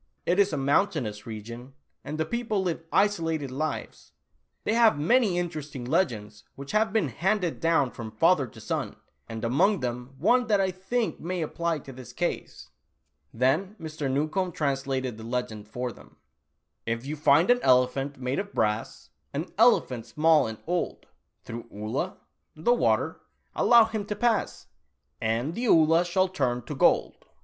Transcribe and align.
It 0.25 0.39
is 0.39 0.51
a 0.51 0.57
mountainous 0.57 1.27
region, 1.27 1.75
and 2.03 2.17
the 2.17 2.25
people 2.25 2.63
live 2.63 2.83
isolated 2.91 3.51
lives. 3.51 4.13
They 4.63 4.73
have 4.73 4.97
many 4.99 5.37
interesting 5.37 5.85
legends 5.85 6.43
which 6.55 6.71
have 6.71 6.91
been 6.91 7.09
handed 7.09 7.59
down 7.59 7.91
from 7.91 8.09
father 8.09 8.47
to 8.47 8.59
son, 8.59 8.95
and 9.29 9.45
among 9.45 9.81
them 9.81 10.15
one 10.17 10.47
that 10.47 10.59
I 10.59 10.71
think 10.71 11.19
may 11.19 11.43
apply 11.43 11.77
to 11.85 11.93
this 11.93 12.13
case." 12.13 12.71
Then 13.31 13.75
Mr. 13.79 14.09
Newcombe 14.09 14.53
translated 14.53 15.19
the 15.19 15.23
legend 15.23 15.67
for 15.67 15.91
them:" 15.91 16.15
If 16.97 17.05
you 17.05 17.15
find 17.15 17.51
an 17.51 17.61
elephant, 17.61 18.17
made 18.19 18.39
of 18.39 18.55
brass, 18.55 19.11
An 19.35 19.51
elephant 19.59 20.07
small 20.07 20.47
and 20.47 20.57
old— 20.65 21.05
Through 21.45 21.65
'Oolah 21.71 22.17
'—the 22.55 22.73
water— 22.73 23.19
allow 23.55 23.85
him 23.85 24.05
to 24.07 24.15
pass 24.15 24.65
And 25.21 25.53
the 25.53 25.65
Oolah 25.67 26.05
shall 26.07 26.27
turn 26.27 26.63
io 26.67 26.75
eold 26.75 27.17